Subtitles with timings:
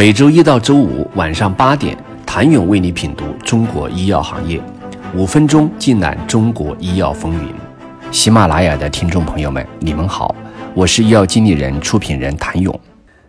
[0.00, 4.58] 每周一到周五晚上八点，谭勇为你品读中国医药行业，
[5.14, 7.52] 五分钟尽览中国医药风云。
[8.10, 10.34] 喜马拉雅的听众朋友们，你们好，
[10.74, 12.80] 我是医药经理人、出品人谭勇。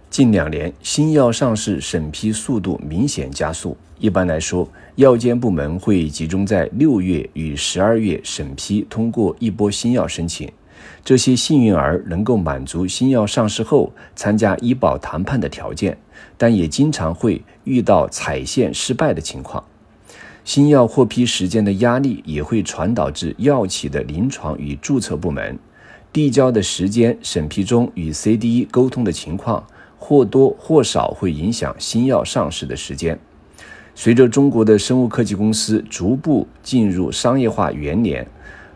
[0.09, 3.75] 近两年，新药上市审批速度明显加速。
[3.99, 4.65] 一般来说，
[4.95, 10.49] 药监部门会集中在六月与十二月审批通过一波新药申请。
[11.03, 15.97] 这些幸运儿能够满足新药上市后参加医保谈判的条件，
[16.37, 19.63] 但也经常会遇到踩线失败的情况。
[20.43, 25.57] 新药获批时间的压力也会传导至药企的临床与注册部门，
[26.11, 29.65] 递交的时间、审批中与 CDE 沟通的情况，
[29.97, 33.19] 或多或少会影响新药上市的时间。
[33.93, 38.27] 随着中国的生物科技公司逐步进入商业化元年。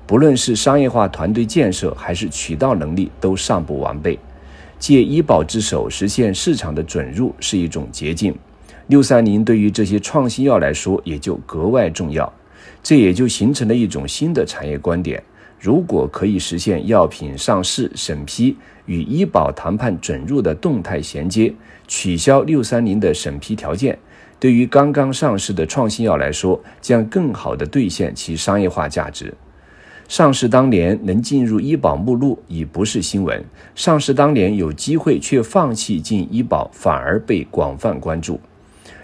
[0.07, 4.19] 不论是商业化团队建设还是渠道能力都尚不完备，
[4.77, 8.35] 借医保之手实现市场的准入是一种捷径。
[8.87, 12.31] 六三零对于这些创新药来说也就格外重要，
[12.83, 15.23] 这也就形成了一种新的产业观点：
[15.59, 21.51] 如果可以实现药品上市审批与医保谈判准入的动态衔接，
[21.87, 23.97] 取消六三零的审批条件，
[24.39, 29.33] 对于刚刚上市的创新药来说，将更好地兑现其商业化价值。
[30.07, 38.39] 上市当年能进入医保目录已不是新闻，上市当年有机会却放弃进医保，反而被广泛关注。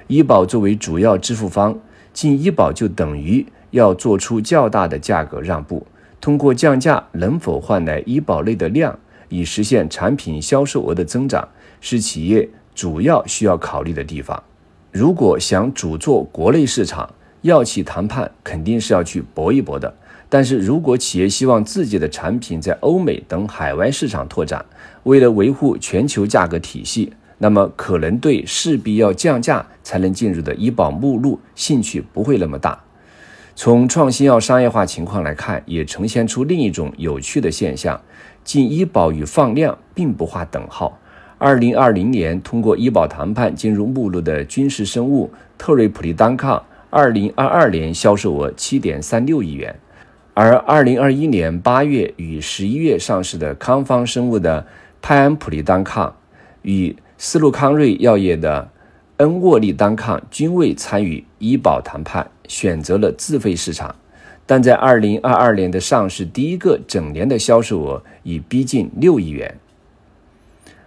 [0.05, 1.79] 医保作为主要支付方，
[2.13, 5.85] 进医保就等于要做出较大的价格让步。
[6.19, 8.97] 通过降价能否换来医保类的量，
[9.29, 14.41] 以实现产品销售额的增长，是企业主要需要考虑的地方。
[14.91, 19.95] 如果想主做国内市场，药企谈判肯定是要去搏一搏的。
[20.33, 24.65] 但是如果企业希望自己的产品在欧美等海外市场拓展，
[25.03, 32.81] 为了维护全球价格体系，那么可能对势必要降价才能进入的医保目录兴趣不会那么大。
[33.57, 37.99] 从创新药商业化情况来看，也呈现出另一种有趣的现象：
[38.45, 40.97] 进医保与放量并不划等号。
[41.37, 49.77] 二零二零年通过医保谈判进入目录的军事生物特瑞普利单抗，二零二二年销售额七点三六亿元。
[50.43, 54.65] 而二零二一年八月与十一月上市的康方生物的
[54.99, 56.15] 派安普利单抗，
[56.63, 58.67] 与斯路康瑞药业的
[59.17, 63.95] 恩沃利单抗均未参与医保谈判，选择了自费市场。
[64.47, 69.59] 但在二零二二年的上市第一个整年的销售额已逼近六亿元。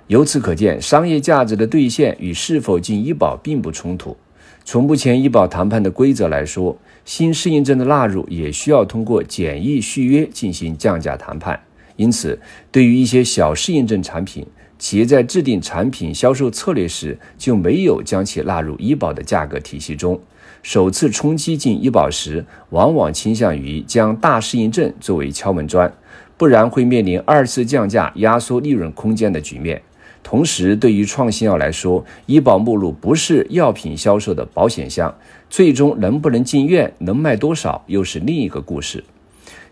[0.08, 4.16] 由此可见，商业价值的兑现与是否进医保并不冲突。
[4.64, 11.60] 从目前医保谈判的规则来说，新适应症的纳入也需要通过简易续约进行降价谈判。
[11.96, 12.38] 因此，
[12.72, 14.44] 对于一些小适应症产品，
[14.78, 20.20] 企业在制定产品销售策略时就没有将其纳入医保的价格体系中。
[20.62, 25.92] 首次冲击进医保时，往往倾向于将大适应症作为敲门砖，
[26.36, 29.80] 不然会面临二次降价压缩利润空间的局面。
[30.24, 35.14] 同时，对于创新药来说，医保目录不是药品销售的保险箱，
[35.50, 39.04] 最终能不能进院、能卖多少，又是另一个故事。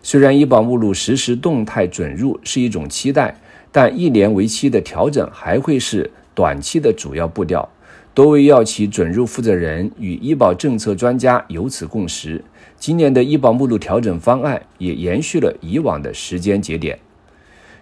[0.03, 3.35] 虽然医保目录实时动态准入是一种期待，
[3.71, 7.67] 但一年为期的调整还会是短期的主要步调。
[8.13, 12.45] 多位药企准入负责人与医保政策专家有此共识，
[12.77, 16.99] 今年的医保目录调整方案也延续了以往的时间节点。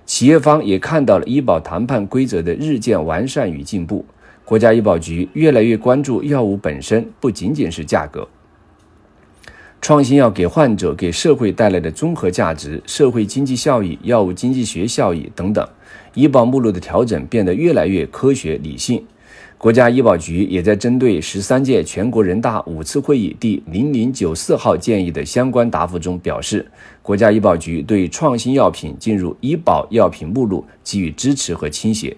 [0.05, 4.05] 企业方也看到了医保谈判规则的日渐完善与进步，
[4.43, 8.27] 国家医保局越来越关注药物本身，不仅仅是价格。
[9.79, 15.67] 创新药给患者、给社会带来的综合价值、社会经济效益、药物经济学效益等等，
[16.13, 19.03] 医保目录的调整变得越来越科学理性。
[19.61, 26.65] 国家医保局也在针对十三届全国人大五次会议第零零九四号建议的相关答复中表示，
[27.03, 32.17] 国家医保局对创新药品进入医保药品目录给予支持和倾斜。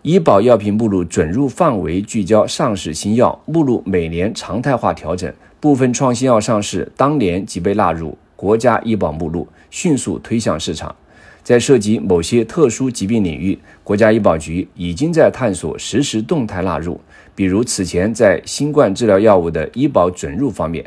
[0.00, 10.96] 医保药品目录准入范围聚焦上市新药，目录每年常态化调整，部分创新药上市当年即被纳入国家医保目录，迅速推向市场。
[11.44, 16.98] 在涉及某些特殊疾病领域，国家医保局已经在探索实时动态纳入，
[17.34, 20.82] 比如此前在新冠治疗药物的医保准入方面。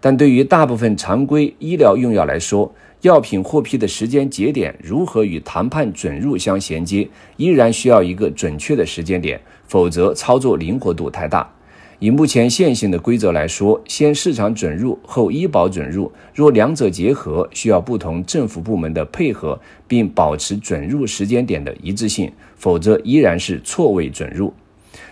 [0.00, 11.52] 但对于大部分常规医疗用药来说，药品获批的时间节点如何与谈判准入相衔接，依然需要一个准确的时间点，否则操作灵活度太大。
[12.00, 24.54] 以目前现行的规则来说，先市场准入后医保准入，若两者结合，需要不同政府部门的配合，并保持准入时间点的一致性，否则依然是错位准入。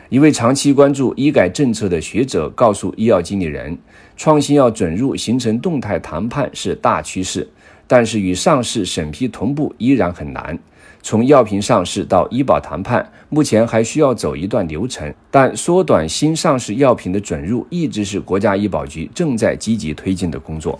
[0.08, 3.76] 一位长期关注医改政策的学者告诉医药经理人，
[4.16, 7.46] 创新药准入形成动态谈判是大趋势，
[7.88, 10.56] 但是与上市审批同步依然很难。
[11.02, 20.78] 从药品上市到医保谈判，目前还需要走一段流程，但缩短新上市药品的准入，一直是国家医保局正在积极推进的工作。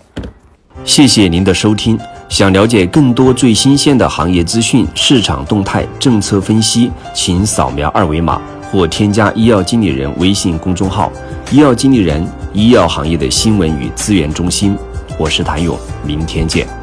[0.85, 1.97] 谢谢您的收听。
[2.29, 8.41] 想了解更多最新鲜的行业资讯、市场动态、政策分析，请扫描二维码
[8.71, 11.11] 或添加医药经理人微信公众号
[11.51, 14.77] “医药经理人”医药行业的新闻与资源中心。
[15.17, 16.78] 我是谭勇，明天见。